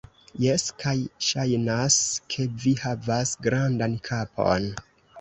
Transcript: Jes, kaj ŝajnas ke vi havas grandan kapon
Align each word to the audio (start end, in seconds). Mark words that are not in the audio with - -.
Jes, 0.43 0.63
kaj 0.83 0.93
ŝajnas 1.27 1.99
ke 2.33 2.49
vi 2.65 2.75
havas 2.87 3.37
grandan 3.49 3.99
kapon 4.13 4.71